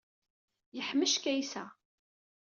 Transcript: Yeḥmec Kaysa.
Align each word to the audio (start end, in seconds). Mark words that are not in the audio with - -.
Yeḥmec 0.75 1.13
Kaysa. 1.23 1.65